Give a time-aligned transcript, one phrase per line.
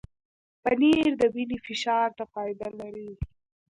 [0.63, 3.11] پنېر د وینې فشار ته فایده لري.